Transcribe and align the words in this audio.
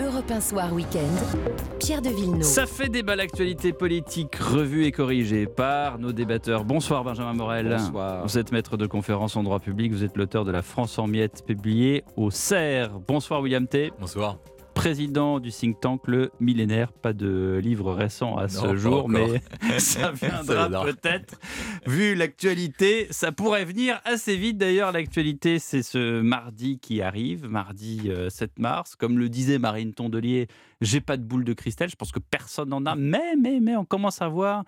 Europe 0.00 0.30
1 0.30 0.40
Soir 0.40 0.72
Week-end, 0.72 1.38
Pierre 1.78 2.00
de 2.00 2.08
Villeneuve. 2.08 2.42
Ça 2.42 2.64
fait 2.64 2.88
débat 2.88 3.16
l'actualité 3.16 3.74
politique 3.74 4.34
revue 4.36 4.86
et 4.86 4.92
corrigée 4.92 5.46
par 5.46 5.98
nos 5.98 6.12
débatteurs. 6.12 6.64
Bonsoir 6.64 7.04
Benjamin 7.04 7.34
Morel. 7.34 7.68
Bonsoir. 7.68 8.26
Vous 8.26 8.38
êtes 8.38 8.50
maître 8.50 8.78
de 8.78 8.86
conférence 8.86 9.36
en 9.36 9.42
droit 9.42 9.58
public, 9.58 9.92
vous 9.92 10.02
êtes 10.02 10.16
l'auteur 10.16 10.46
de 10.46 10.52
La 10.52 10.62
France 10.62 10.98
en 10.98 11.06
miettes 11.06 11.44
publié 11.46 12.02
au 12.16 12.30
CERF. 12.30 12.92
Bonsoir 13.06 13.42
William 13.42 13.66
T. 13.66 13.92
Bonsoir. 14.00 14.38
Président 14.80 15.40
du 15.40 15.50
think 15.50 15.78
tank 15.78 16.06
Le 16.06 16.30
Millénaire. 16.40 16.90
Pas 16.90 17.12
de 17.12 17.60
livre 17.62 17.92
récent 17.92 18.38
à 18.38 18.48
ce 18.48 18.74
jour, 18.76 19.04
encore. 19.04 19.08
mais 19.10 19.42
ça 19.78 20.10
viendra 20.10 20.70
peut-être. 20.84 21.38
Vu 21.86 22.14
l'actualité, 22.14 23.06
ça 23.10 23.30
pourrait 23.30 23.66
venir 23.66 24.00
assez 24.06 24.38
vite. 24.38 24.56
D'ailleurs, 24.56 24.90
l'actualité, 24.90 25.58
c'est 25.58 25.82
ce 25.82 26.22
mardi 26.22 26.78
qui 26.78 27.02
arrive, 27.02 27.46
mardi 27.46 28.04
euh, 28.06 28.30
7 28.30 28.58
mars. 28.58 28.96
Comme 28.96 29.18
le 29.18 29.28
disait 29.28 29.58
Marine 29.58 29.92
Tondelier, 29.92 30.48
j'ai 30.80 31.02
pas 31.02 31.18
de 31.18 31.24
boule 31.24 31.44
de 31.44 31.52
cristal. 31.52 31.90
Je 31.90 31.96
pense 31.96 32.10
que 32.10 32.18
personne 32.18 32.70
n'en 32.70 32.86
a. 32.86 32.94
Mais, 32.94 33.36
mais, 33.38 33.60
mais, 33.60 33.76
on 33.76 33.84
commence 33.84 34.22
à 34.22 34.28
voir 34.28 34.64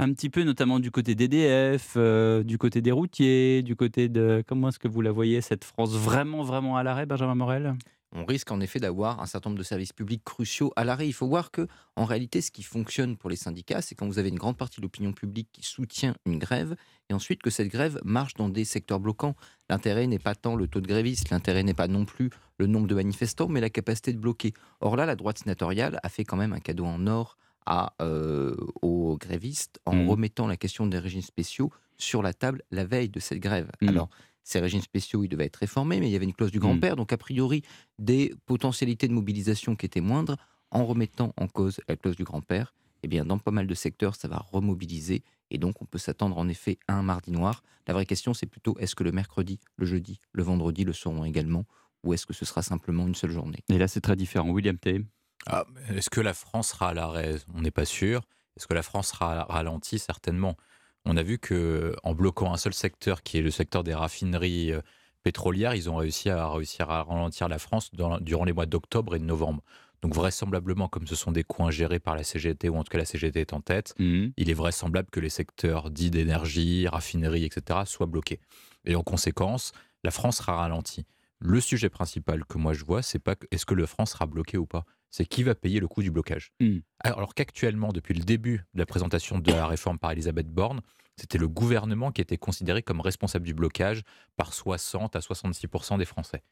un 0.00 0.12
petit 0.12 0.28
peu, 0.28 0.42
notamment 0.42 0.80
du 0.80 0.90
côté 0.90 1.14
d'EDF, 1.14 1.92
euh, 1.96 2.42
du 2.42 2.58
côté 2.58 2.80
des 2.80 2.90
routiers, 2.90 3.62
du 3.62 3.76
côté 3.76 4.08
de. 4.08 4.42
Comment 4.44 4.70
est-ce 4.70 4.80
que 4.80 4.88
vous 4.88 5.02
la 5.02 5.12
voyez, 5.12 5.40
cette 5.40 5.62
France 5.62 5.94
vraiment, 5.94 6.42
vraiment 6.42 6.76
à 6.76 6.82
l'arrêt, 6.82 7.06
Benjamin 7.06 7.36
Morel? 7.36 7.76
On 8.12 8.24
risque 8.24 8.50
en 8.50 8.60
effet 8.60 8.78
d'avoir 8.78 9.20
un 9.22 9.26
certain 9.26 9.50
nombre 9.50 9.58
de 9.58 9.64
services 9.64 9.92
publics 9.92 10.22
cruciaux 10.24 10.72
à 10.76 10.84
l'arrêt. 10.84 11.06
Il 11.08 11.12
faut 11.12 11.26
voir 11.26 11.50
que, 11.50 11.66
en 11.96 12.04
réalité, 12.04 12.40
ce 12.40 12.50
qui 12.50 12.62
fonctionne 12.62 13.16
pour 13.16 13.30
les 13.30 13.36
syndicats, 13.36 13.80
c'est 13.82 13.94
quand 13.94 14.06
vous 14.06 14.18
avez 14.18 14.28
une 14.28 14.38
grande 14.38 14.56
partie 14.56 14.80
de 14.80 14.82
l'opinion 14.82 15.12
publique 15.12 15.48
qui 15.52 15.62
soutient 15.62 16.14
une 16.26 16.38
grève, 16.38 16.76
et 17.08 17.14
ensuite 17.14 17.42
que 17.42 17.50
cette 17.50 17.68
grève 17.68 17.98
marche 18.04 18.34
dans 18.34 18.48
des 18.48 18.64
secteurs 18.64 19.00
bloquants. 19.00 19.34
L'intérêt 19.70 20.06
n'est 20.06 20.18
pas 20.18 20.34
tant 20.34 20.54
le 20.56 20.66
taux 20.68 20.80
de 20.80 20.86
grévistes, 20.86 21.30
l'intérêt 21.30 21.62
n'est 21.62 21.74
pas 21.74 21.88
non 21.88 22.04
plus 22.04 22.30
le 22.58 22.66
nombre 22.66 22.86
de 22.86 22.94
manifestants, 22.94 23.48
mais 23.48 23.60
la 23.60 23.70
capacité 23.70 24.12
de 24.12 24.18
bloquer. 24.18 24.52
Or 24.80 24.96
là, 24.96 25.06
la 25.06 25.16
droite 25.16 25.38
sénatoriale 25.38 25.98
a 26.02 26.08
fait 26.08 26.24
quand 26.24 26.36
même 26.36 26.52
un 26.52 26.60
cadeau 26.60 26.84
en 26.84 27.06
or 27.06 27.36
à, 27.64 27.94
euh, 28.02 28.54
aux 28.82 29.16
grévistes 29.16 29.80
en 29.86 29.94
Mhm. 29.94 30.08
remettant 30.10 30.46
la 30.48 30.56
question 30.56 30.86
des 30.86 30.98
régimes 30.98 31.22
spéciaux 31.22 31.70
sur 31.96 32.20
la 32.22 32.34
table 32.34 32.62
la 32.72 32.84
veille 32.84 33.08
de 33.08 33.20
cette 33.20 33.38
grève. 33.38 33.70
Mhm. 33.80 33.88
Alors, 33.90 34.08
ces 34.44 34.60
régimes 34.60 34.80
spéciaux, 34.82 35.24
ils 35.24 35.28
devaient 35.28 35.46
être 35.46 35.56
réformés, 35.56 36.00
mais 36.00 36.08
il 36.08 36.12
y 36.12 36.16
avait 36.16 36.24
une 36.24 36.32
clause 36.32 36.50
du 36.50 36.58
grand-père, 36.58 36.96
donc 36.96 37.12
a 37.12 37.16
priori, 37.16 37.62
des 37.98 38.34
potentialités 38.46 39.08
de 39.08 39.12
mobilisation 39.12 39.76
qui 39.76 39.86
étaient 39.86 40.00
moindres, 40.00 40.36
en 40.70 40.84
remettant 40.84 41.32
en 41.36 41.48
cause 41.48 41.80
la 41.88 41.96
clause 41.96 42.16
du 42.16 42.24
grand-père, 42.24 42.74
eh 43.02 43.08
bien, 43.08 43.24
dans 43.24 43.38
pas 43.38 43.50
mal 43.50 43.66
de 43.66 43.74
secteurs, 43.74 44.16
ça 44.16 44.28
va 44.28 44.38
remobiliser, 44.38 45.22
et 45.50 45.58
donc 45.58 45.82
on 45.82 45.84
peut 45.84 45.98
s'attendre 45.98 46.38
en 46.38 46.48
effet 46.48 46.78
à 46.88 46.94
un 46.94 47.02
mardi 47.02 47.30
noir. 47.30 47.62
La 47.86 47.94
vraie 47.94 48.06
question, 48.06 48.32
c'est 48.32 48.46
plutôt 48.46 48.76
est-ce 48.78 48.94
que 48.94 49.04
le 49.04 49.12
mercredi, 49.12 49.60
le 49.76 49.86
jeudi, 49.86 50.20
le 50.32 50.42
vendredi 50.42 50.84
le 50.84 50.92
seront 50.92 51.24
également, 51.24 51.64
ou 52.04 52.14
est-ce 52.14 52.26
que 52.26 52.32
ce 52.32 52.44
sera 52.44 52.62
simplement 52.62 53.06
une 53.06 53.14
seule 53.14 53.30
journée? 53.30 53.58
Et 53.68 53.78
là, 53.78 53.88
c'est 53.88 54.00
très 54.00 54.16
différent. 54.16 54.48
William 54.50 54.78
T. 54.78 55.04
Ah, 55.46 55.64
Est-ce 55.88 56.10
que 56.10 56.20
la 56.20 56.34
France 56.34 56.68
sera 56.68 56.90
à 56.90 56.94
l'arrêt 56.94 57.36
On 57.54 57.62
n'est 57.62 57.70
pas 57.70 57.84
sûr. 57.84 58.22
Est-ce 58.56 58.66
que 58.66 58.74
la 58.74 58.82
France 58.82 59.08
sera 59.08 59.44
ralentie 59.44 59.98
Certainement. 59.98 60.56
On 61.04 61.16
a 61.16 61.22
vu 61.22 61.38
que 61.38 61.94
en 62.04 62.14
bloquant 62.14 62.52
un 62.52 62.56
seul 62.56 62.74
secteur, 62.74 63.22
qui 63.22 63.38
est 63.38 63.42
le 63.42 63.50
secteur 63.50 63.82
des 63.84 63.94
raffineries 63.94 64.72
euh, 64.72 64.80
pétrolières, 65.22 65.74
ils 65.74 65.90
ont 65.90 65.96
réussi 65.96 66.30
à 66.30 66.48
réussir 66.48 66.90
à 66.90 67.02
ralentir 67.02 67.48
la 67.48 67.58
France 67.58 67.90
dans- 67.92 68.18
durant 68.20 68.44
les 68.44 68.52
mois 68.52 68.66
d'octobre 68.66 69.14
et 69.16 69.18
de 69.18 69.24
novembre. 69.24 69.62
Donc 70.02 70.14
vraisemblablement, 70.14 70.88
comme 70.88 71.06
ce 71.06 71.14
sont 71.14 71.30
des 71.30 71.44
coins 71.44 71.70
gérés 71.70 72.00
par 72.00 72.16
la 72.16 72.24
CGT, 72.24 72.68
ou 72.68 72.76
en 72.76 72.82
tout 72.84 72.90
cas 72.90 72.98
la 72.98 73.04
CGT 73.04 73.40
est 73.40 73.52
en 73.52 73.60
tête, 73.60 73.94
Mhm. 73.98 74.32
il 74.36 74.50
est 74.50 74.54
vraisemblable 74.54 75.08
que 75.10 75.20
les 75.20 75.28
secteurs 75.30 75.90
dits 75.90 76.10
d'énergie, 76.10 76.88
raffinerie, 76.88 77.44
etc., 77.44 77.80
soient 77.86 78.06
bloqués. 78.06 78.40
Et 78.84 78.96
en 78.96 79.02
conséquence, 79.04 79.72
la 80.02 80.10
France 80.10 80.38
sera 80.38 80.56
ralentie. 80.56 81.06
Le 81.38 81.60
sujet 81.60 81.88
principal 81.88 82.44
que 82.44 82.58
moi 82.58 82.72
je 82.72 82.84
vois, 82.84 83.02
c'est 83.02 83.18
pas 83.20 83.34
est-ce 83.52 83.64
que 83.66 83.74
la 83.74 83.86
France 83.86 84.12
sera 84.12 84.26
bloquée 84.26 84.58
ou 84.58 84.66
pas, 84.66 84.84
c'est 85.12 85.26
qui 85.26 85.44
va 85.44 85.54
payer 85.54 85.78
le 85.78 85.86
coût 85.86 86.02
du 86.02 86.10
blocage. 86.10 86.52
Mm. 86.58 86.78
Alors, 86.98 87.18
alors 87.18 87.34
qu'actuellement, 87.34 87.92
depuis 87.92 88.14
le 88.14 88.24
début 88.24 88.64
de 88.74 88.80
la 88.80 88.86
présentation 88.86 89.38
de 89.38 89.52
la 89.52 89.68
réforme 89.68 89.98
par 89.98 90.10
Elisabeth 90.10 90.48
Borne, 90.48 90.80
c'était 91.16 91.38
le 91.38 91.46
gouvernement 91.46 92.10
qui 92.10 92.20
était 92.20 92.38
considéré 92.38 92.82
comme 92.82 93.00
responsable 93.00 93.44
du 93.44 93.54
blocage 93.54 94.02
par 94.36 94.52
60 94.52 95.14
à 95.14 95.20
66% 95.20 95.98
des 95.98 96.04
Français. 96.04 96.42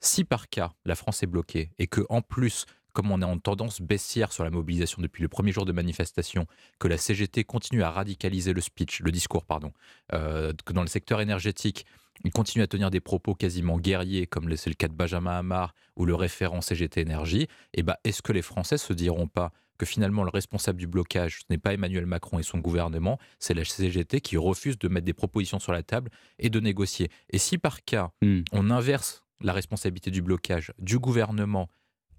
Si 0.00 0.24
par 0.24 0.48
cas 0.48 0.72
la 0.84 0.96
France 0.96 1.22
est 1.22 1.26
bloquée 1.26 1.70
et 1.78 1.86
que 1.86 2.00
en 2.08 2.22
plus, 2.22 2.64
comme 2.94 3.10
on 3.12 3.20
est 3.20 3.24
en 3.24 3.38
tendance 3.38 3.80
baissière 3.80 4.32
sur 4.32 4.42
la 4.42 4.50
mobilisation 4.50 5.02
depuis 5.02 5.22
le 5.22 5.28
premier 5.28 5.52
jour 5.52 5.66
de 5.66 5.72
manifestation, 5.72 6.46
que 6.78 6.88
la 6.88 6.96
CGT 6.96 7.44
continue 7.44 7.82
à 7.82 7.90
radicaliser 7.90 8.52
le 8.52 8.60
speech, 8.60 9.00
le 9.00 9.12
discours, 9.12 9.44
pardon, 9.44 9.72
euh, 10.14 10.52
que 10.64 10.72
dans 10.72 10.82
le 10.82 10.88
secteur 10.88 11.20
énergétique, 11.20 11.84
il 12.24 12.30
continue 12.32 12.62
à 12.62 12.66
tenir 12.66 12.90
des 12.90 13.00
propos 13.00 13.34
quasiment 13.34 13.78
guerriers, 13.78 14.26
comme 14.26 14.54
c'est 14.56 14.70
le 14.70 14.74
cas 14.74 14.88
de 14.88 14.94
Benjamin 14.94 15.38
Hamar 15.38 15.74
ou 15.96 16.04
le 16.04 16.14
référent 16.14 16.60
CGT 16.60 17.00
Énergie, 17.00 17.46
et 17.74 17.82
ben, 17.82 17.94
est-ce 18.04 18.22
que 18.22 18.32
les 18.32 18.42
Français 18.42 18.78
se 18.78 18.92
diront 18.92 19.28
pas 19.28 19.52
que 19.78 19.86
finalement 19.86 20.24
le 20.24 20.30
responsable 20.30 20.78
du 20.80 20.88
blocage, 20.88 21.38
ce 21.38 21.44
n'est 21.50 21.58
pas 21.58 21.72
Emmanuel 21.72 22.04
Macron 22.06 22.40
et 22.40 22.42
son 22.42 22.58
gouvernement, 22.58 23.18
c'est 23.38 23.54
la 23.54 23.64
CGT 23.64 24.20
qui 24.20 24.36
refuse 24.36 24.76
de 24.78 24.88
mettre 24.88 25.04
des 25.06 25.12
propositions 25.14 25.60
sur 25.60 25.72
la 25.72 25.84
table 25.84 26.10
et 26.40 26.50
de 26.50 26.58
négocier? 26.58 27.08
Et 27.30 27.38
si 27.38 27.58
par 27.58 27.84
cas, 27.84 28.10
Mm. 28.20 28.40
on 28.52 28.70
inverse 28.70 29.22
la 29.40 29.52
responsabilité 29.52 30.10
du 30.10 30.20
blocage 30.20 30.72
du 30.80 30.98
gouvernement 30.98 31.68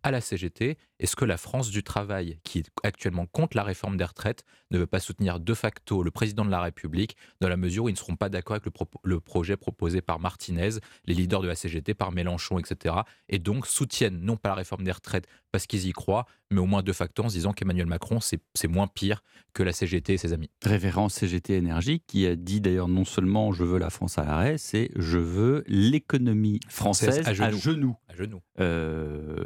à 0.04 0.12
la 0.12 0.22
CGT, 0.22 0.78
est-ce 1.00 1.16
que 1.16 1.26
la 1.26 1.38
France 1.38 1.70
du 1.70 1.84
travail, 1.84 2.40
qui 2.44 2.60
est 2.60 2.70
actuellement 2.84 3.26
contre 3.26 3.58
la 3.58 3.64
réforme 3.64 3.98
des 3.98 4.04
retraites, 4.04 4.44
ne 4.72 4.78
veut 4.78 4.88
pas 4.88 5.00
soutenir 5.00 5.40
de 5.40 5.54
facto 5.54 6.04
le 6.04 6.12
président 6.12 6.46
de 6.46 6.52
la 6.52 6.62
République 6.62 7.16
dans 7.42 7.50
la 7.50 7.58
mesure 7.58 7.86
où 7.86 7.90
ils 7.90 7.94
ne 7.94 7.98
seront 7.98 8.16
pas 8.16 8.30
d'accord 8.30 8.56
avec 8.56 8.66
le, 8.66 8.72
le 9.04 9.20
projet 9.20 9.58
proposé 9.58 10.02
par 10.02 10.20
Martinez, 10.20 10.72
les 11.06 11.14
leaders 11.14 11.42
de 11.42 11.48
la 11.48 11.56
CGT, 11.56 11.94
par 11.94 12.12
Mélenchon, 12.12 12.60
etc. 12.60 12.96
Et 13.30 13.40
donc 13.40 13.68
soutiennent 13.68 14.20
non 14.20 14.38
pas 14.38 14.50
la 14.50 14.56
réforme 14.56 14.84
des 14.84 14.92
retraites 14.92 15.28
parce 15.52 15.66
qu'ils 15.66 15.88
y 15.88 15.92
croient, 15.92 16.26
mais 16.52 16.60
au 16.60 16.66
moins 16.66 16.82
de 16.82 16.92
facto 16.92 17.24
en 17.24 17.30
se 17.30 17.36
disant 17.36 17.54
qu'Emmanuel 17.54 17.86
Macron, 17.86 18.20
c'est 18.22 18.68
moins 18.68 18.88
pire 18.88 19.24
que 19.54 19.64
la 19.64 19.72
CGT 19.72 20.14
et 20.14 20.18
ses 20.18 20.34
amis. 20.34 20.50
référent 20.64 21.10
CGT 21.10 21.56
Énergie 21.56 22.02
qui 22.08 22.26
a 22.26 22.36
dit 22.36 22.62
d'ailleurs 22.62 22.88
non 22.88 23.06
seulement 23.06 23.52
je 23.52 23.64
veux 23.64 23.78
la 23.80 23.90
France 23.90 24.18
à 24.18 24.24
l'arrêt, 24.24 24.58
c'est 24.58 24.90
je 24.96 25.18
veux 25.18 25.64
l'économie 25.68 26.60
française 26.68 27.22
à 27.28 27.34
genoux. 27.34 27.96
À 28.08 28.16
genoux. 28.16 28.42
Euh, 28.60 29.44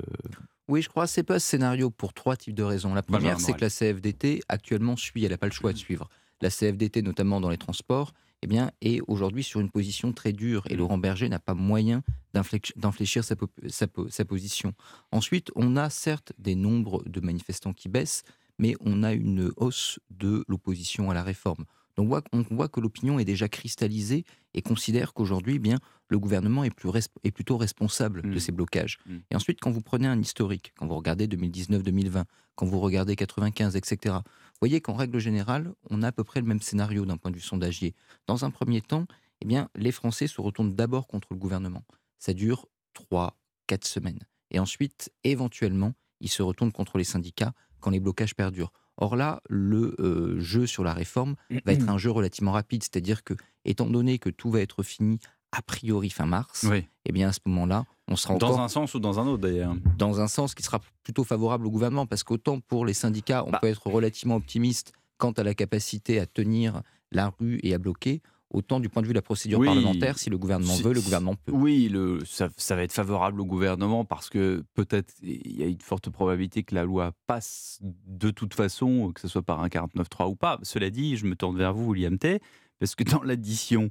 Oui, 0.68 0.82
je 0.82 0.90
crois 0.90 1.06
que 1.06 1.12
c'est 1.12 1.24
pas 1.24 1.40
ce 1.40 1.48
scénario 1.48 1.90
pour 1.90 2.14
trois 2.14 2.36
types 2.38 2.56
de 2.56 2.64
raisons. 2.64 2.94
La 2.94 3.04
première, 3.04 3.40
c'est 3.40 3.54
que 3.54 3.62
la 3.62 3.70
CFDT 3.70 4.42
actuellement 4.48 4.96
suit, 4.96 5.24
elle 5.26 5.32
n'a 5.32 5.38
pas 5.38 5.48
le 5.48 5.52
choix 5.54 5.74
de 5.74 5.78
suivre. 5.78 6.10
La 6.42 6.50
CFDT, 6.50 7.02
notamment 7.02 7.40
dans 7.42 7.50
les 7.50 7.58
transports, 7.58 8.14
eh 8.44 8.48
bien, 8.48 8.72
est 8.82 9.00
aujourd'hui 9.08 9.42
sur 9.42 9.62
une 9.62 9.70
position 9.70 10.12
très 10.12 10.34
dure 10.34 10.64
et 10.70 10.76
Laurent 10.76 10.98
Berger 10.98 11.30
n'a 11.30 11.40
pas 11.40 11.54
moyen 11.54 12.04
d'infléchir 12.34 13.24
sa 13.24 14.26
position. 14.26 14.74
Ensuite, 15.12 15.50
on 15.56 15.78
a 15.78 15.90
certes 15.90 16.34
des 16.38 16.56
nombres 16.56 17.04
de 17.06 17.22
manifestants 17.22 17.72
qui 17.72 17.88
baissent, 17.88 18.24
mais 18.60 18.76
on 18.82 19.02
a 19.02 19.14
une 19.14 19.54
hausse 19.56 20.00
de 20.10 20.44
l'opposition 20.50 21.10
à 21.10 21.14
la 21.14 21.24
réforme. 21.24 21.64
Donc 21.96 22.06
on 22.06 22.10
voit, 22.10 22.24
on 22.32 22.42
voit 22.56 22.68
que 22.70 22.80
l'opinion 22.80 23.20
est 23.20 23.26
déjà 23.26 23.48
cristallisée 23.50 24.26
et 24.54 24.62
considère 24.62 25.14
qu'aujourd'hui, 25.14 25.56
eh 25.56 25.60
bien, 25.60 25.78
le 26.10 26.20
gouvernement 26.20 26.64
est, 26.64 26.70
plus 26.74 26.90
res- 26.90 27.08
est 27.24 27.32
plutôt 27.32 27.58
responsable 27.58 28.22
de 28.22 28.40
ces 28.40 28.52
blocages. 28.52 28.98
Mm. 29.06 29.18
Et 29.32 29.36
ensuite, 29.36 29.60
quand 29.60 29.72
vous 29.72 29.82
prenez 29.82 30.08
un 30.08 30.20
historique, 30.20 30.74
quand 30.78 30.88
vous 30.88 30.96
regardez 30.96 31.28
2019-2020, 31.28 32.24
quand 32.56 32.66
vous 32.66 32.80
regardez 32.80 33.16
95, 33.16 33.76
etc., 33.76 34.16
vous 34.24 34.60
voyez 34.60 34.82
qu'en 34.82 34.94
règle 34.94 35.20
générale, 35.20 35.74
on 35.90 36.02
a 36.04 36.08
à 36.08 36.12
peu 36.12 36.24
près 36.24 36.40
le 36.42 36.48
même 36.48 36.62
scénario 36.62 37.06
d'un 37.06 37.18
point 37.18 37.32
de 37.32 37.36
vue 37.36 37.42
sondagier. 37.42 37.96
Dans 38.28 38.46
un 38.46 38.52
premier 38.52 38.82
temps, 38.82 39.06
eh 39.42 39.46
bien, 39.46 39.70
les 39.76 39.92
Français 39.92 40.28
se 40.28 40.40
retournent 40.42 40.74
d'abord 40.74 41.08
contre 41.08 41.28
le 41.32 41.38
gouvernement. 41.38 41.84
Ça 42.20 42.34
dure 42.34 42.68
3, 42.94 43.36
4 43.68 43.86
semaines. 43.86 44.20
Et 44.52 44.60
ensuite, 44.60 45.12
éventuellement, 45.24 45.94
ils 46.22 46.30
se 46.30 46.42
retournent 46.44 46.72
contre 46.72 46.98
les 46.98 47.04
syndicats 47.04 47.54
quand 47.80 47.90
les 47.90 48.00
blocages 48.00 48.36
perdurent. 48.36 48.72
Or 48.98 49.16
là, 49.16 49.42
le 49.50 49.96
euh, 50.00 50.40
jeu 50.40 50.66
sur 50.68 50.84
la 50.84 50.94
réforme 50.94 51.36
va 51.66 51.74
être 51.74 51.90
un 51.90 51.98
jeu 51.98 52.12
relativement 52.12 52.52
rapide, 52.52 52.84
c'est-à-dire 52.84 53.24
que, 53.24 53.34
étant 53.66 53.88
donné 53.88 54.20
que 54.20 54.30
tout 54.30 54.52
va 54.52 54.62
être 54.62 54.84
fini 54.84 55.20
a 55.52 55.62
priori 55.62 56.10
fin 56.10 56.26
mars, 56.26 56.66
oui. 56.70 56.88
eh 57.06 57.12
bien 57.12 57.30
à 57.30 57.32
ce 57.34 57.40
moment-là, 57.46 57.86
on 58.08 58.16
sera 58.16 58.36
Dans 58.38 58.48
encore 58.50 58.60
un 58.62 58.68
sens 58.68 58.94
ou 58.96 59.00
dans 59.00 59.20
un 59.20 59.28
autre 59.28 59.42
d'ailleurs. 59.44 59.76
dans 59.98 60.20
un 60.22 60.28
sens 60.28 60.56
qui 60.56 60.64
sera 60.64 60.80
plutôt 61.04 61.24
favorable 61.24 61.68
au 61.68 61.72
gouvernement, 61.72 62.06
parce 62.08 62.24
qu'autant 62.24 62.60
pour 62.60 62.86
les 62.86 62.94
syndicats, 62.94 63.44
on 63.46 63.52
Bah. 63.52 63.60
peut 63.62 63.68
être 63.68 63.86
relativement 63.88 64.36
optimiste 64.36 64.94
quant 65.18 65.32
à 65.32 65.44
la 65.44 65.54
capacité 65.54 66.20
à 66.20 66.26
tenir 66.26 66.82
la 67.12 67.32
rue 67.40 67.60
et 67.64 67.74
à 67.74 67.78
bloquer, 67.78 68.22
autant 68.54 68.80
du 68.80 68.88
point 68.88 69.02
de 69.02 69.08
vue 69.08 69.14
de 69.14 69.18
la 69.18 69.22
procédure 69.24 69.60
Oui. 69.60 69.68
parlementaire, 69.68 70.18
si 70.18 70.30
le 70.30 70.38
gouvernement 70.38 70.76
veut, 70.78 70.94
le 70.94 71.02
gouvernement 71.02 71.36
peut. 71.36 71.52
Oui, 71.52 71.90
le, 71.90 72.24
ça, 72.26 72.50
ça 72.56 72.76
va 72.76 72.84
être 72.84 72.94
favorable 72.94 73.42
au 73.42 73.46
gouvernement 73.46 74.06
parce 74.06 74.30
que 74.30 74.64
peut-être 74.76 75.14
il 75.22 75.58
y 75.60 75.64
a 75.64 75.68
une 75.68 75.82
forte 75.82 76.10
probabilité 76.10 76.64
que 76.64 76.76
la 76.76 76.84
loi 76.86 77.12
passe 77.28 77.80
de 77.82 78.30
toute 78.32 78.54
façon, 78.54 79.12
que 79.14 79.20
ce 79.22 79.28
soit 79.28 79.42
par 79.42 79.62
un 79.62 79.68
49.3 79.68 80.30
ou 80.30 80.36
pas. 80.36 80.60
Cela 80.64 80.90
dit, 80.90 81.18
je 81.18 81.26
me 81.26 81.36
tourne 81.36 81.58
vers 81.58 81.74
vous, 81.74 81.92
William 81.92 82.18
T, 82.18 82.40
parce 82.80 82.96
que 82.96 83.04
dans 83.04 83.24
l'addition, 83.24 83.90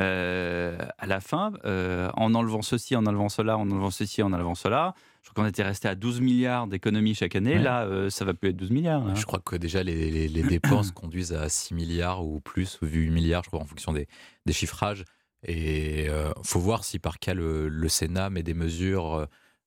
euh, 0.00 0.78
à 0.98 1.06
la 1.06 1.20
fin, 1.20 1.52
euh, 1.64 2.10
en 2.14 2.34
enlevant 2.34 2.62
ceci, 2.62 2.96
en 2.96 3.04
enlevant 3.06 3.28
cela, 3.28 3.58
en 3.58 3.70
enlevant 3.70 3.90
ceci, 3.90 4.22
en 4.22 4.32
enlevant 4.32 4.54
cela, 4.54 4.94
je 5.22 5.30
crois 5.30 5.44
qu'on 5.44 5.48
était 5.48 5.62
resté 5.62 5.86
à 5.88 5.94
12 5.94 6.20
milliards 6.20 6.66
d'économies 6.66 7.14
chaque 7.14 7.36
année. 7.36 7.56
Ouais. 7.56 7.62
Là, 7.62 7.84
euh, 7.84 8.10
ça 8.10 8.24
va 8.24 8.34
plus 8.34 8.50
être 8.50 8.56
12 8.56 8.70
milliards. 8.70 9.14
Je 9.14 9.24
crois 9.26 9.38
que 9.40 9.54
déjà 9.56 9.82
les, 9.82 10.10
les- 10.10 10.28
les 10.28 10.42
dépenses 10.42 10.90
conduisent 10.92 11.32
à 11.34 11.48
6 11.48 11.74
milliards 11.74 12.24
ou 12.26 12.40
plus, 12.40 12.78
ou 12.82 12.86
8 12.86 13.10
milliards, 13.10 13.44
je 13.44 13.48
crois, 13.50 13.60
en 13.60 13.66
fonction 13.66 13.92
des, 13.92 14.08
des 14.46 14.52
chiffrages. 14.52 15.04
Et 15.46 16.06
il 16.06 16.32
faut 16.44 16.60
voir 16.60 16.84
si 16.84 16.98
par 16.98 17.18
cas 17.18 17.34
le, 17.34 17.68
le 17.68 17.88
Sénat 17.88 18.30
met 18.30 18.42
des 18.44 18.54
mesures 18.54 19.14
euh, 19.14 19.26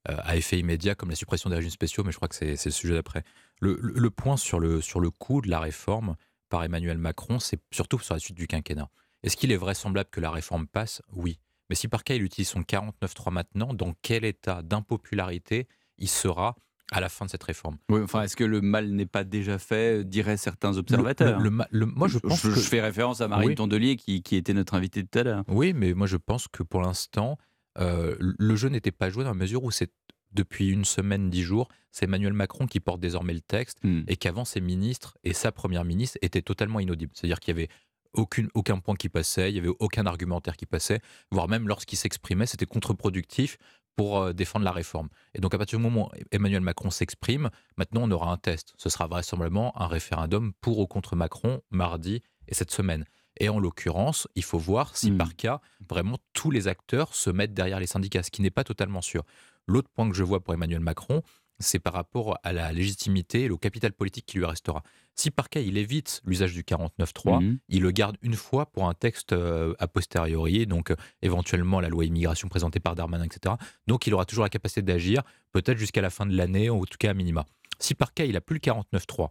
euh, 0.09 0.15
à 0.23 0.37
effet 0.37 0.57
immédiat, 0.59 0.95
comme 0.95 1.09
la 1.09 1.15
suppression 1.15 1.49
des 1.49 1.55
régimes 1.57 1.71
spéciaux, 1.71 2.03
mais 2.05 2.11
je 2.11 2.15
crois 2.17 2.27
que 2.29 2.35
c'est 2.35 2.51
le 2.65 2.71
sujet 2.71 2.93
d'après. 2.93 3.23
Le, 3.59 3.77
le, 3.81 4.09
point 4.09 4.37
sur 4.37 4.59
le, 4.59 4.79
sur 4.81 4.99
le 4.99 5.09
coût 5.09 5.41
de 5.41 5.49
la 5.49 5.59
réforme 5.59 6.15
par 6.49 6.63
Emmanuel 6.63 6.97
Macron, 6.97 7.39
c'est 7.39 7.59
surtout 7.71 7.99
sur 7.99 8.13
la 8.13 8.19
suite 8.19 8.37
du 8.37 8.47
quinquennat. 8.47 8.89
Est-ce 9.25 9.35
qu'il 9.35 9.51
est 9.51 9.57
vraisemblable 9.57 10.09
que 10.11 10.21
la 10.21 10.29
réforme 10.29 10.67
passe? 10.67 11.01
Oui. 11.11 11.39
Mais 11.69 11.75
si 11.75 11.87
par 11.87 12.03
cas 12.03 12.13
il 12.13 12.21
utilise 12.21 12.47
son 12.47 12.61
49.3 12.61 13.31
maintenant, 13.31 13.73
dans 13.73 13.95
quel 14.03 14.23
état 14.23 14.61
d'impopularité 14.61 15.67
il 15.97 16.09
sera 16.09 16.55
à 16.91 17.01
la 17.01 17.09
fin 17.09 17.25
de 17.25 17.31
cette 17.31 17.41
réforme? 17.41 17.77
Oui, 17.89 18.01
enfin, 18.03 18.21
est-ce 18.21 18.35
que 18.35 18.43
le 18.43 18.61
mal 18.61 18.91
n'est 18.91 19.07
pas 19.07 19.23
déjà 19.23 19.57
fait, 19.57 20.03
diraient 20.03 20.37
certains 20.37 20.77
observateurs? 20.77 21.39
le, 21.39 21.85
moi, 21.87 22.07
je 22.07 22.19
pense 22.19 22.43
je, 22.43 22.49
que... 22.49 22.53
je 22.53 22.59
fais 22.59 22.81
référence 22.81 23.21
à 23.21 23.27
Marine 23.27 23.55
Tondelier 23.55 23.95
qui, 23.95 24.21
qui, 24.21 24.35
était 24.35 24.53
notre 24.53 24.75
invitée 24.75 25.03
tout 25.03 25.17
à 25.17 25.23
l'heure. 25.23 25.43
Oui, 25.47 25.73
mais 25.73 25.95
moi, 25.95 26.05
je 26.05 26.17
pense 26.17 26.47
que 26.47 26.61
pour 26.61 26.81
l'instant, 26.81 27.39
euh, 27.79 28.15
le 28.19 28.55
jeu 28.55 28.69
n'était 28.69 28.91
pas 28.91 29.09
joué 29.09 29.23
dans 29.23 29.31
la 29.31 29.35
mesure 29.35 29.63
où 29.63 29.71
c'est 29.71 29.91
depuis 30.33 30.69
une 30.69 30.85
semaine, 30.85 31.29
dix 31.29 31.41
jours, 31.41 31.69
c'est 31.91 32.05
Emmanuel 32.05 32.33
Macron 32.33 32.67
qui 32.67 32.81
porte 32.81 32.99
désormais 32.99 33.33
le 33.33 33.41
texte 33.41 33.79
hmm. 33.83 34.01
et 34.07 34.17
qu'avant 34.17 34.45
ses 34.45 34.59
ministres 34.61 35.17
et 35.23 35.33
sa 35.33 35.51
première 35.51 35.85
ministre 35.85 36.17
étaient 36.21 36.41
totalement 36.41 36.79
inaudibles. 36.79 37.13
C'est-à-dire 37.15 37.39
qu'il 37.39 37.55
y 37.55 37.57
avait 37.57 37.69
aucune, 38.15 38.49
aucun 38.53 38.79
point 38.79 38.95
qui 38.95 39.09
passait, 39.09 39.49
il 39.49 39.53
n'y 39.53 39.59
avait 39.59 39.75
aucun 39.79 40.05
argumentaire 40.05 40.57
qui 40.57 40.65
passait, 40.65 40.99
voire 41.31 41.47
même 41.47 41.67
lorsqu'il 41.67 41.97
s'exprimait, 41.97 42.45
c'était 42.45 42.65
contre-productif 42.65 43.57
pour 43.95 44.19
euh, 44.19 44.33
défendre 44.33 44.65
la 44.65 44.71
réforme. 44.71 45.09
Et 45.33 45.41
donc 45.41 45.53
à 45.53 45.57
partir 45.57 45.79
du 45.79 45.83
moment 45.83 46.07
où 46.07 46.17
Emmanuel 46.31 46.61
Macron 46.61 46.89
s'exprime, 46.89 47.49
maintenant 47.77 48.01
on 48.03 48.11
aura 48.11 48.31
un 48.31 48.37
test. 48.37 48.73
Ce 48.77 48.89
sera 48.89 49.07
vraisemblablement 49.07 49.79
un 49.81 49.87
référendum 49.87 50.53
pour 50.61 50.79
ou 50.79 50.87
contre 50.87 51.15
Macron 51.15 51.61
mardi 51.71 52.21
et 52.47 52.53
cette 52.53 52.71
semaine. 52.71 53.05
Et 53.37 53.49
en 53.49 53.59
l'occurrence, 53.59 54.27
il 54.35 54.43
faut 54.43 54.59
voir 54.59 54.95
si 54.95 55.11
hmm. 55.11 55.17
par 55.17 55.35
cas, 55.35 55.61
vraiment 55.89 56.17
tous 56.33 56.51
les 56.51 56.67
acteurs 56.67 57.13
se 57.13 57.29
mettent 57.29 57.53
derrière 57.53 57.79
les 57.79 57.87
syndicats, 57.87 58.23
ce 58.23 58.31
qui 58.31 58.41
n'est 58.41 58.51
pas 58.51 58.63
totalement 58.63 59.01
sûr. 59.01 59.23
L'autre 59.67 59.89
point 59.89 60.09
que 60.09 60.15
je 60.15 60.23
vois 60.23 60.41
pour 60.41 60.53
Emmanuel 60.53 60.79
Macron, 60.79 61.21
c'est 61.59 61.79
par 61.79 61.93
rapport 61.93 62.37
à 62.43 62.53
la 62.53 62.71
légitimité 62.71 63.43
et 63.43 63.49
au 63.49 63.57
capital 63.57 63.93
politique 63.93 64.25
qui 64.25 64.37
lui 64.37 64.45
restera. 64.45 64.83
Si 65.15 65.31
par 65.31 65.49
cas 65.49 65.61
il 65.61 65.77
évite 65.77 66.21
l'usage 66.25 66.53
du 66.53 66.63
49.3, 66.63 67.41
mhm. 67.41 67.59
il 67.69 67.81
le 67.81 67.91
garde 67.91 68.17
une 68.21 68.35
fois 68.35 68.65
pour 68.65 68.87
un 68.87 68.93
texte 68.93 69.33
euh, 69.33 69.73
a 69.79 69.87
posteriori, 69.87 70.67
donc 70.67 70.91
euh, 70.91 70.95
éventuellement 71.21 71.79
la 71.79 71.89
loi 71.89 72.05
immigration 72.05 72.49
présentée 72.49 72.79
par 72.79 72.95
Darmanin, 72.95 73.25
etc. 73.25 73.55
Donc 73.87 74.07
il 74.07 74.13
aura 74.13 74.25
toujours 74.25 74.43
la 74.43 74.49
capacité 74.49 74.81
d'agir, 74.81 75.23
peut-être 75.51 75.77
jusqu'à 75.77 76.01
la 76.01 76.09
fin 76.09 76.25
de 76.25 76.35
l'année, 76.35 76.69
ou 76.69 76.81
en 76.81 76.85
tout 76.85 76.97
cas 76.99 77.11
à 77.11 77.13
minima. 77.13 77.45
Si 77.79 77.95
par 77.95 78.13
cas 78.13 78.25
il 78.25 78.33
n'a 78.33 78.41
plus 78.41 78.55
le 78.55 78.59
49.3, 78.59 79.29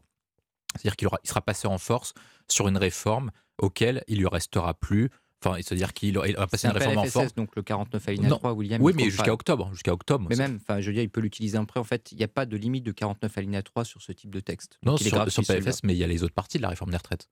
c'est-à-dire 0.77 0.97
qu'il 0.97 1.09
il 1.23 1.29
sera 1.29 1.43
passé 1.43 1.69
en 1.69 1.79
force 1.79 2.15
sur 2.49 2.69
une 2.69 2.79
réforme 2.79 3.31
auquel 3.59 4.03
il 4.09 4.19
lui 4.19 4.27
restera 4.27 4.75
plus 4.75 5.11
Enfin, 5.45 5.61
c'est-à-dire 5.61 5.93
qu'il 5.93 6.17
va 6.17 6.47
passer 6.47 6.69
une 6.69 6.73
réforme 6.73 6.99
en 6.99 7.05
force. 7.05 7.35
Donc 7.35 7.55
le 7.57 7.63
49 7.63 8.09
alinéa 8.09 8.31
3, 8.31 8.53
William. 8.53 8.83
Oui, 8.83 8.93
mais 8.97 9.05
jusqu'à 9.05 9.33
octobre. 9.33 9.71
Jusqu'à 9.73 9.93
octobre. 9.93 10.27
Mais 10.31 10.37
même, 10.37 10.59
enfin, 10.63 10.81
je 10.81 10.87
veux 10.87 10.93
dire, 10.93 11.03
il 11.03 11.11
peut 11.11 11.21
l'utiliser 11.21 11.59
après. 11.59 11.81
En 11.81 11.85
fait, 11.85 12.13
il 12.13 12.19
n'y 12.19 12.25
a 12.25 12.29
pas 12.29 12.47
de 12.47 12.57
limite 12.57 12.85
de 12.85 12.93
49 12.93 13.39
alinéa 13.39 13.63
3 13.63 13.85
sur 13.85 14.03
ce 14.03 14.13
type 14.13 14.31
de 14.31 14.41
texte. 14.41 14.79
non, 14.85 14.97
sur, 14.97 15.31
sur 15.31 15.43
PFS, 15.45 15.83
mais 15.83 15.95
il 15.95 15.99
y 15.99 16.05
a 16.05 16.07
les 16.07 16.23
autres 16.23 16.35
parties 16.35 16.59
de 16.59 16.63
la 16.63 16.69
réforme 16.69 16.91
des 16.91 16.97
retraites. 16.97 17.29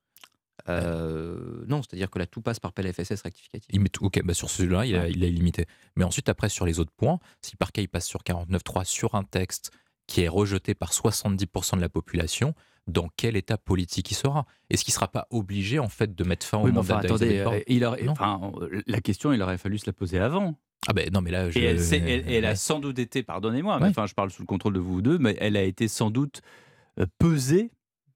Euh, 0.68 1.64
non, 1.66 1.82
c'est-à-dire 1.82 2.10
que 2.10 2.18
là, 2.18 2.26
tout 2.26 2.40
passe 2.40 2.60
par 2.60 2.72
PLFSS 2.72 3.22
rectificatif. 3.22 3.68
Il 3.70 3.80
met 3.80 3.90
ok, 4.00 4.22
bah 4.22 4.34
sur 4.34 4.50
celui-là, 4.50 4.86
il, 4.86 4.94
il, 5.10 5.24
est 5.24 5.30
limité. 5.30 5.66
Mais 5.96 6.04
ensuite, 6.04 6.28
après, 6.28 6.48
sur 6.48 6.66
les 6.66 6.78
autres 6.78 6.92
points, 6.96 7.18
si 7.40 7.56
par 7.56 7.72
cas 7.72 7.82
il 7.82 7.88
passe 7.88 8.06
sur 8.06 8.20
49.3 8.20 8.84
sur 8.84 9.14
un 9.14 9.24
texte 9.24 9.72
qui 10.06 10.20
est 10.20 10.28
rejeté 10.28 10.74
par 10.74 10.92
70% 10.92 11.76
de 11.76 11.80
la 11.80 11.88
population, 11.88 12.54
dans 12.86 13.08
quel 13.16 13.36
état 13.36 13.56
politique 13.56 14.10
il 14.10 14.14
sera 14.14 14.44
Est-ce 14.70 14.84
qu'il 14.84 14.92
ne 14.92 14.96
sera 14.96 15.08
pas 15.08 15.26
obligé 15.30 15.78
en 15.78 15.88
fait 15.88 16.14
de 16.14 16.24
mettre 16.24 16.46
fin 16.46 16.58
au 16.58 16.70
mandat 16.70 16.98
attendez, 16.98 17.38
euh, 17.38 18.08
enfin, 18.08 18.40
La 18.86 19.00
question, 19.00 19.32
il 19.32 19.40
aurait 19.42 19.58
fallu 19.58 19.78
se 19.78 19.86
la 19.86 19.92
poser 19.92 20.18
avant. 20.18 20.56
Ah 20.88 20.92
ben 20.92 21.08
non, 21.12 21.20
mais 21.20 21.30
là, 21.30 21.48
je... 21.48 21.58
Et 21.60 21.62
elle, 21.62 22.28
elle, 22.28 22.44
a 22.44 22.56
sans 22.56 22.80
doute 22.80 22.98
été, 22.98 23.22
pardonnez-moi, 23.22 23.78
enfin, 23.82 24.06
je 24.06 24.14
parle 24.14 24.30
sous 24.30 24.42
le 24.42 24.46
contrôle 24.46 24.74
de 24.74 24.80
vous 24.80 25.00
deux, 25.00 25.18
mais 25.18 25.36
elle 25.38 25.56
a 25.56 25.62
été 25.62 25.86
sans 25.86 26.10
doute 26.10 26.42
euh, 26.98 27.06
pesée, 27.18 27.70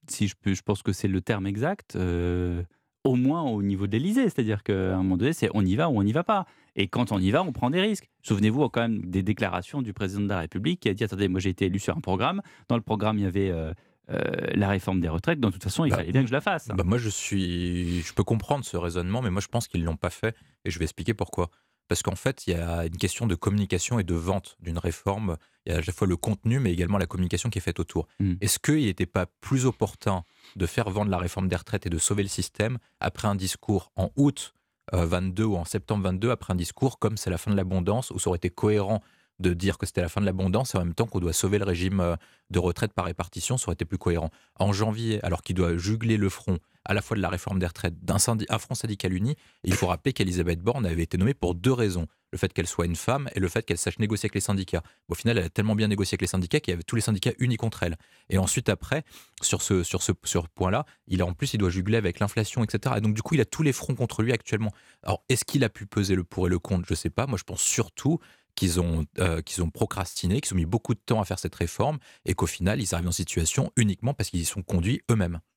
si 0.08 0.26
je, 0.26 0.34
peux, 0.40 0.52
je 0.52 0.62
pense 0.62 0.82
que 0.82 0.92
c'est 0.92 1.08
le 1.08 1.20
terme 1.20 1.46
exact, 1.46 1.94
euh, 1.94 2.62
au 3.04 3.14
moins 3.14 3.42
au 3.42 3.62
niveau 3.62 3.86
de 3.86 3.92
l'Élysée. 3.92 4.24
C'est-à-dire 4.24 4.64
qu'à 4.64 4.94
un 4.94 5.02
moment 5.02 5.16
donné, 5.16 5.32
c'est 5.32 5.48
on 5.54 5.64
y 5.64 5.76
va 5.76 5.88
ou 5.88 5.98
on 5.98 6.02
n'y 6.02 6.12
va 6.12 6.24
pas. 6.24 6.46
Et 6.74 6.88
quand 6.88 7.12
on 7.12 7.18
y 7.18 7.30
va, 7.30 7.42
on 7.42 7.52
prend 7.52 7.70
des 7.70 7.80
risques. 7.80 8.10
Souvenez-vous 8.22 8.68
quand 8.68 8.82
même 8.82 9.06
des 9.06 9.22
déclarations 9.22 9.80
du 9.80 9.92
président 9.92 10.22
de 10.22 10.28
la 10.28 10.40
République 10.40 10.80
qui 10.80 10.88
a 10.88 10.94
dit 10.94 11.04
attendez, 11.04 11.28
moi 11.28 11.40
j'ai 11.40 11.50
été 11.50 11.66
élu 11.66 11.78
sur 11.78 11.96
un 11.96 12.00
programme. 12.00 12.42
Dans 12.68 12.76
le 12.76 12.82
programme, 12.82 13.18
il 13.18 13.22
y 13.22 13.26
avait 13.26 13.50
euh, 13.50 13.72
la 14.08 14.68
réforme 14.68 15.00
des 15.00 15.08
retraites, 15.08 15.40
de 15.40 15.50
toute 15.50 15.62
façon, 15.62 15.84
il 15.84 15.90
bah, 15.90 15.96
fallait 15.96 16.12
bien 16.12 16.22
que 16.22 16.28
je 16.28 16.32
la 16.32 16.40
fasse. 16.40 16.68
Bah 16.68 16.84
moi, 16.84 16.98
je 16.98 17.08
suis, 17.08 18.02
je 18.02 18.12
peux 18.12 18.24
comprendre 18.24 18.64
ce 18.64 18.76
raisonnement, 18.76 19.22
mais 19.22 19.30
moi, 19.30 19.40
je 19.40 19.48
pense 19.48 19.66
qu'ils 19.68 19.84
l'ont 19.84 19.96
pas 19.96 20.10
fait, 20.10 20.36
et 20.64 20.70
je 20.70 20.78
vais 20.78 20.84
expliquer 20.84 21.14
pourquoi. 21.14 21.50
Parce 21.88 22.02
qu'en 22.02 22.16
fait, 22.16 22.46
il 22.46 22.50
y 22.50 22.54
a 22.54 22.86
une 22.86 22.96
question 22.96 23.26
de 23.26 23.34
communication 23.34 23.98
et 23.98 24.04
de 24.04 24.14
vente 24.14 24.56
d'une 24.60 24.78
réforme. 24.78 25.36
Il 25.64 25.72
y 25.72 25.74
a 25.74 25.78
à 25.78 25.80
la 25.80 25.92
fois 25.92 26.06
le 26.06 26.16
contenu, 26.16 26.58
mais 26.58 26.72
également 26.72 26.98
la 26.98 27.06
communication 27.06 27.48
qui 27.48 27.58
est 27.58 27.62
faite 27.62 27.78
autour. 27.78 28.08
Hmm. 28.18 28.34
Est-ce 28.40 28.58
qu'il 28.58 28.86
n'était 28.86 29.06
pas 29.06 29.26
plus 29.40 29.66
opportun 29.66 30.24
de 30.56 30.66
faire 30.66 30.90
vendre 30.90 31.10
la 31.10 31.18
réforme 31.18 31.48
des 31.48 31.56
retraites 31.56 31.86
et 31.86 31.90
de 31.90 31.98
sauver 31.98 32.22
le 32.22 32.28
système 32.28 32.78
après 33.00 33.28
un 33.28 33.36
discours 33.36 33.92
en 33.96 34.10
août 34.16 34.54
22 34.92 35.42
euh, 35.42 35.46
ou 35.46 35.56
en 35.56 35.64
septembre 35.64 36.04
22, 36.04 36.30
après 36.30 36.52
un 36.52 36.56
discours 36.56 36.98
comme 36.98 37.16
c'est 37.16 37.30
la 37.30 37.38
fin 37.38 37.50
de 37.50 37.56
l'abondance, 37.56 38.10
où 38.10 38.18
ça 38.18 38.28
aurait 38.30 38.36
été 38.36 38.50
cohérent 38.50 39.02
de 39.38 39.52
dire 39.52 39.78
que 39.78 39.86
c'était 39.86 40.00
la 40.00 40.08
fin 40.08 40.20
de 40.20 40.26
l'abondance 40.26 40.74
et 40.74 40.78
en 40.78 40.84
même 40.84 40.94
temps 40.94 41.06
qu'on 41.06 41.20
doit 41.20 41.32
sauver 41.32 41.58
le 41.58 41.64
régime 41.64 42.00
euh, 42.00 42.16
de 42.50 42.58
retraite 42.58 42.92
par 42.92 43.04
répartition, 43.04 43.58
ça 43.58 43.68
aurait 43.68 43.74
été 43.74 43.84
plus 43.84 43.98
cohérent. 43.98 44.30
En 44.58 44.72
janvier, 44.72 45.22
alors 45.24 45.42
qu'il 45.42 45.56
doit 45.56 45.76
jugler 45.76 46.16
le 46.16 46.28
front 46.28 46.58
à 46.86 46.94
la 46.94 47.02
fois 47.02 47.16
de 47.16 47.22
la 47.22 47.28
réforme 47.28 47.58
des 47.58 47.66
retraites, 47.66 47.94
d'un 48.04 48.18
front 48.18 48.74
syndical 48.74 49.12
uni, 49.12 49.36
il 49.64 49.74
faut 49.74 49.88
rappeler 49.88 50.12
qu'Elisabeth 50.12 50.60
Borne 50.60 50.86
avait 50.86 51.02
été 51.02 51.18
nommée 51.18 51.34
pour 51.34 51.54
deux 51.54 51.72
raisons. 51.72 52.06
Le 52.32 52.38
fait 52.38 52.52
qu'elle 52.52 52.66
soit 52.66 52.86
une 52.86 52.96
femme 52.96 53.28
et 53.34 53.40
le 53.40 53.48
fait 53.48 53.64
qu'elle 53.64 53.78
sache 53.78 53.98
négocier 53.98 54.26
avec 54.26 54.34
les 54.34 54.40
syndicats. 54.40 54.82
Au 55.08 55.14
final, 55.14 55.38
elle 55.38 55.44
a 55.44 55.48
tellement 55.48 55.74
bien 55.74 55.88
négocié 55.88 56.14
avec 56.14 56.22
les 56.22 56.26
syndicats 56.28 56.60
qu'il 56.60 56.72
y 56.72 56.74
avait 56.74 56.82
tous 56.82 56.96
les 56.96 57.02
syndicats 57.02 57.32
unis 57.38 57.56
contre 57.56 57.82
elle. 57.82 57.96
Et 58.30 58.38
ensuite, 58.38 58.68
après, 58.68 59.04
sur 59.42 59.62
ce, 59.62 59.82
sur 59.82 60.02
ce, 60.02 60.12
sur 60.24 60.48
point-là, 60.48 60.86
il 61.06 61.22
a 61.22 61.26
en 61.26 61.32
plus, 61.32 61.54
il 61.54 61.58
doit 61.58 61.70
jugler 61.70 61.96
avec 61.96 62.20
l'inflation, 62.20 62.62
etc. 62.62 62.96
Et 62.98 63.00
donc, 63.00 63.14
du 63.14 63.22
coup, 63.22 63.34
il 63.34 63.40
a 63.40 63.44
tous 63.44 63.62
les 63.62 63.72
fronts 63.72 63.94
contre 63.94 64.22
lui 64.22 64.32
actuellement. 64.32 64.72
Alors, 65.02 65.24
est-ce 65.28 65.44
qu'il 65.44 65.64
a 65.64 65.68
pu 65.68 65.86
peser 65.86 66.14
le 66.14 66.24
pour 66.24 66.46
et 66.46 66.50
le 66.50 66.58
contre? 66.58 66.84
Je 66.86 66.92
ne 66.92 66.96
sais 66.96 67.10
pas. 67.10 67.26
Moi, 67.26 67.38
je 67.38 67.44
pense 67.44 67.62
surtout 67.62 68.20
qu'ils 68.56 68.80
ont, 68.80 69.06
euh, 69.18 69.42
qu'ils 69.42 69.62
ont 69.62 69.70
procrastiné, 69.70 70.40
qu'ils 70.40 70.54
ont 70.54 70.56
mis 70.56 70.66
beaucoup 70.66 70.94
de 70.94 71.00
temps 71.04 71.20
à 71.20 71.24
faire 71.24 71.38
cette 71.38 71.54
réforme 71.54 71.98
et 72.24 72.34
qu'au 72.34 72.46
final, 72.46 72.80
ils 72.80 72.94
arrivent 72.94 73.08
en 73.08 73.12
situation 73.12 73.70
uniquement 73.76 74.14
parce 74.14 74.30
qu'ils 74.30 74.40
y 74.40 74.44
sont 74.44 74.62
conduits 74.62 75.02
eux-mêmes. 75.10 75.40